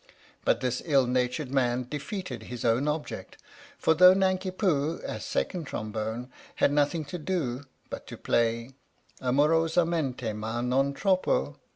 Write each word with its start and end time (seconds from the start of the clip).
But 0.43 0.61
this 0.61 0.81
ill 0.83 1.05
natured 1.05 1.51
man 1.51 1.85
defeated 1.87 2.41
his 2.49 2.65
own 2.65 2.87
object, 2.87 3.37
for 3.77 3.93
though 3.93 4.15
Nanki 4.15 4.49
Poo, 4.49 4.99
as 5.03 5.23
second 5.23 5.65
trombone, 5.65 6.31
had 6.55 6.71
nothing 6.71 7.05
to 7.05 7.19
do 7.19 7.65
but 7.91 8.07
to 8.07 8.17
play 8.17 8.49
4 8.49 8.49
THE 8.49 8.53
STORY 8.55 8.65
OF 8.65 8.75
THE 8.75 9.13
MIKADO 9.13 9.27
Amorosamente, 9.29 10.33
ma 10.35 10.61
non 10.61 10.93
troppo 10.95 11.57